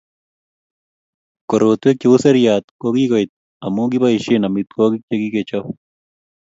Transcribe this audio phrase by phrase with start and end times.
[1.49, 3.29] Korotwek cheu seryat kokikoit
[3.65, 5.65] amu kiboisie amitwogik chekikechop